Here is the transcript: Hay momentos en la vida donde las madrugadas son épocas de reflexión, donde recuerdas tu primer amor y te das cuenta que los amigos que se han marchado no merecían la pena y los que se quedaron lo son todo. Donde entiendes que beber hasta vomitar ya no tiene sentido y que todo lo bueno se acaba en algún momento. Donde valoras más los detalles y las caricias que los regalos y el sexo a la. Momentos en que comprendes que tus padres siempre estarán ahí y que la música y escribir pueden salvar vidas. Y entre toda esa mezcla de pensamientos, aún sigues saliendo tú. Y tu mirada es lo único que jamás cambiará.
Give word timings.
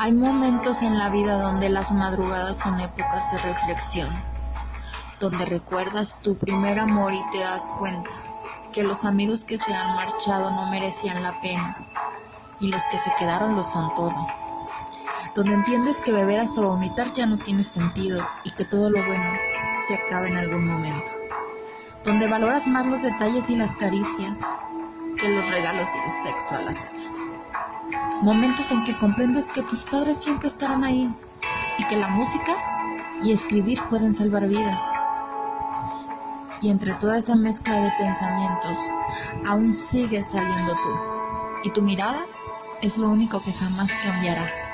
Hay 0.00 0.12
momentos 0.12 0.82
en 0.82 0.96
la 0.96 1.08
vida 1.08 1.42
donde 1.42 1.68
las 1.68 1.90
madrugadas 1.90 2.58
son 2.58 2.78
épocas 2.78 3.32
de 3.32 3.38
reflexión, 3.38 4.08
donde 5.18 5.44
recuerdas 5.44 6.20
tu 6.20 6.38
primer 6.38 6.78
amor 6.78 7.12
y 7.12 7.20
te 7.32 7.40
das 7.40 7.74
cuenta 7.80 8.08
que 8.72 8.84
los 8.84 9.04
amigos 9.04 9.42
que 9.42 9.58
se 9.58 9.74
han 9.74 9.96
marchado 9.96 10.52
no 10.52 10.70
merecían 10.70 11.20
la 11.24 11.40
pena 11.40 11.84
y 12.60 12.68
los 12.68 12.86
que 12.92 12.98
se 13.00 13.10
quedaron 13.18 13.56
lo 13.56 13.64
son 13.64 13.92
todo. 13.94 14.14
Donde 15.34 15.54
entiendes 15.54 16.00
que 16.00 16.12
beber 16.12 16.38
hasta 16.38 16.60
vomitar 16.60 17.12
ya 17.12 17.26
no 17.26 17.36
tiene 17.36 17.64
sentido 17.64 18.24
y 18.44 18.52
que 18.52 18.64
todo 18.66 18.90
lo 18.90 19.04
bueno 19.04 19.32
se 19.80 19.96
acaba 19.96 20.28
en 20.28 20.36
algún 20.36 20.64
momento. 20.64 21.10
Donde 22.04 22.28
valoras 22.28 22.68
más 22.68 22.86
los 22.86 23.02
detalles 23.02 23.50
y 23.50 23.56
las 23.56 23.76
caricias 23.76 24.42
que 25.20 25.28
los 25.28 25.50
regalos 25.50 25.88
y 25.96 25.98
el 26.06 26.12
sexo 26.12 26.54
a 26.54 26.60
la. 26.60 26.72
Momentos 28.22 28.70
en 28.70 28.84
que 28.84 28.98
comprendes 28.98 29.48
que 29.48 29.62
tus 29.62 29.84
padres 29.84 30.18
siempre 30.18 30.48
estarán 30.48 30.84
ahí 30.84 31.14
y 31.78 31.84
que 31.86 31.96
la 31.96 32.08
música 32.08 32.56
y 33.22 33.32
escribir 33.32 33.80
pueden 33.88 34.14
salvar 34.14 34.46
vidas. 34.48 34.82
Y 36.60 36.70
entre 36.70 36.94
toda 36.94 37.18
esa 37.18 37.36
mezcla 37.36 37.80
de 37.80 37.92
pensamientos, 37.98 38.78
aún 39.46 39.72
sigues 39.72 40.30
saliendo 40.30 40.72
tú. 40.74 40.90
Y 41.64 41.70
tu 41.70 41.82
mirada 41.82 42.20
es 42.82 42.98
lo 42.98 43.08
único 43.08 43.40
que 43.40 43.52
jamás 43.52 43.92
cambiará. 44.04 44.67